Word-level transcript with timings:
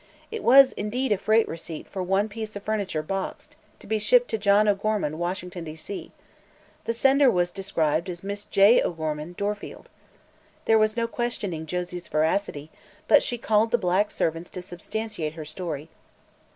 It 0.31 0.41
was, 0.43 0.71
indeed, 0.71 1.11
a 1.11 1.17
freight 1.19 1.47
receipt 1.47 1.87
for 1.87 2.01
"one 2.01 2.27
piece 2.27 2.55
of 2.55 2.63
furniture, 2.63 3.03
boxed," 3.03 3.55
to 3.77 3.85
be 3.85 3.99
shipped 3.99 4.29
to 4.31 4.39
John 4.39 4.67
O'Gorman, 4.67 5.19
Washington, 5.19 5.63
D. 5.63 5.75
C, 5.75 6.11
The 6.85 6.93
sender 6.95 7.29
was 7.29 7.51
described 7.51 8.09
as 8.09 8.23
"Miss 8.23 8.45
J. 8.45 8.81
O'Gorman, 8.81 9.35
Dorfield." 9.37 9.91
There 10.65 10.79
was 10.79 10.97
no 10.97 11.05
questioning 11.07 11.67
Josie's 11.67 12.07
veracity, 12.07 12.71
but 13.07 13.21
she 13.21 13.37
called 13.37 13.69
the 13.69 13.77
black 13.77 14.09
servant 14.09 14.47
to 14.53 14.63
substantiate 14.63 15.33
her 15.33 15.45
story. 15.45 15.87